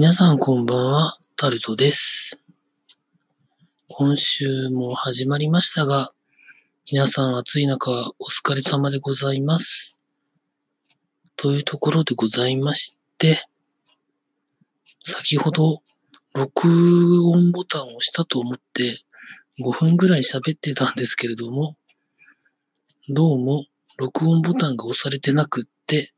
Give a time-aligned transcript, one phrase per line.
[0.00, 2.38] 皆さんこんばんは、タルトです。
[3.88, 6.12] 今週も始まりましたが、
[6.88, 9.98] 皆さん暑い中お疲れ様でございます。
[11.34, 13.44] というところでございまして、
[15.02, 15.82] 先ほど
[16.32, 16.68] 録
[17.32, 19.02] 音ボタンを押したと思って
[19.58, 21.74] 5分ぐらい喋ってたんですけれども、
[23.08, 23.64] どうも
[23.96, 26.12] 録音ボタンが押されてなくって、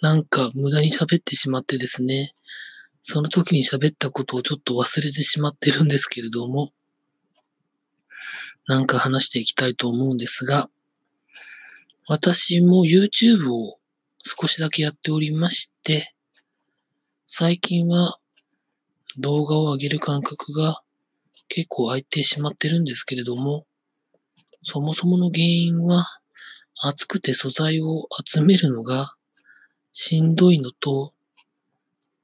[0.00, 2.34] なんか無駄に喋ってしまってですね、
[3.02, 6.72] その時に喋ったことをちょっと忘れてしまってるんですけれども、
[8.66, 10.68] なんか話していきたいと思うんですが、
[12.08, 13.78] 私も YouTube を
[14.24, 16.14] 少しだけやっておりまして、
[17.28, 18.18] 最近は
[19.18, 20.82] 動画を上げる感覚が
[21.48, 23.66] 結構空いてしまってるんですけれども、
[24.62, 26.06] そもそもの原因は
[26.82, 29.14] 暑くて素材を集めるのが
[29.98, 31.14] しんどいのと、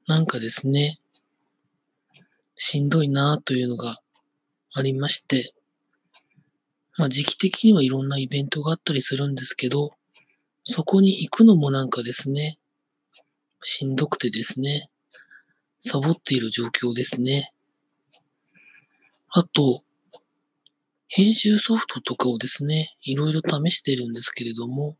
[0.05, 0.99] なんかですね、
[2.53, 3.99] しんどいなというのが
[4.73, 5.55] ありまして、
[6.97, 9.89] まあ時期的にはいろんなイベントがあったりするんですけど、
[10.65, 12.59] そこに行くのもなんかですね、
[13.63, 14.91] しんどくてですね、
[15.79, 17.53] サボっている状況ですね。
[19.29, 19.81] あと、
[21.07, 24.95] 編集ソフトとかをですね、いろいろ試しているんですけれども、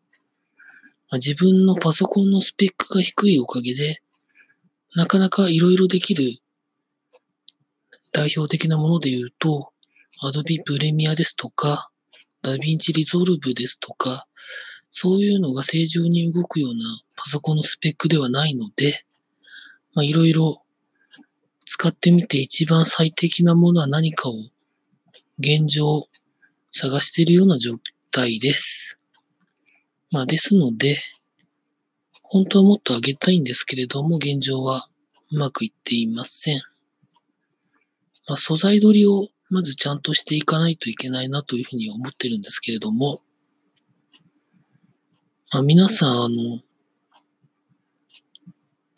[1.09, 4.01] まあ自分のパソコンのスペックが低いおかげで、
[4.95, 6.39] なかなかいろいろできる
[8.11, 9.71] 代表的なもので言うと、
[10.21, 11.89] Adobe Premiere ですとか、
[12.43, 14.27] DaVinci Resolve ですとか、
[14.91, 16.83] そういうのが正常に動くような
[17.15, 19.05] パソコンのスペックではないので、
[19.95, 20.61] まあいろいろ
[21.65, 24.33] 使ってみて一番最適なものは何かを
[25.39, 26.07] 現状
[26.69, 27.77] 探しているような状
[28.11, 28.99] 態です。
[30.13, 30.99] まあですので、
[32.21, 34.87] 本当はもっと上げたいんですけれども、現状は
[35.31, 36.61] うまくいっていません。
[38.27, 43.21] まあ、素材取りをまずちゃんとしていかないといけないなというふうに思ってるんですけれども、
[45.51, 46.59] まあ、皆さん、あの、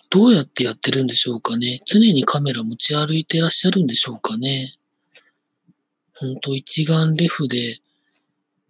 [0.09, 1.81] どうやってやってるんでしょうかね。
[1.85, 4.73] 常にカメラ持ち歩いてらっしゃるんでしょうかね。
[6.13, 7.79] 本当一眼レフで、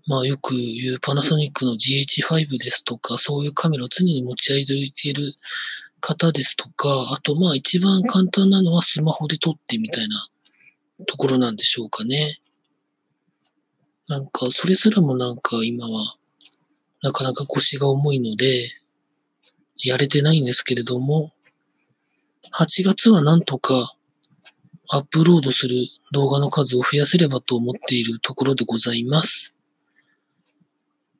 [0.08, 5.34] まあよく言うパナソニックの GH5 ですとか、そういうカメラを常に持ち歩いている
[6.00, 10.30] 方ですとか、あとまあ一番簡単なのはスマホで撮ってみたいな
[11.08, 12.40] ところなんでしょうかね。
[14.08, 16.16] なんか、それすらもなんか今は、
[17.02, 18.70] なかなか腰が重いので、
[19.78, 21.32] やれてないんですけれども、
[22.52, 23.96] 8月はなんとか
[24.88, 25.76] アップロードする
[26.12, 29.55] 動画の数を増やせればと思っているところでございます。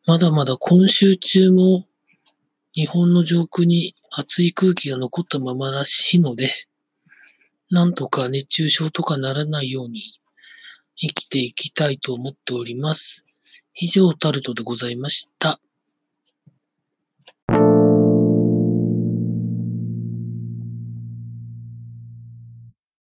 [0.08, 1.84] まだまだ今週中も
[2.76, 6.48] 日本の上空に暑い空気が残ったままらしいので、
[7.72, 10.04] なんとか熱中症とかならないように
[10.96, 13.26] 生きていきたいと思っております。
[13.74, 15.60] 以上タルトでございました。